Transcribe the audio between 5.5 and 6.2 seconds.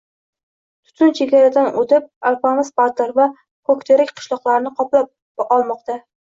olmoqda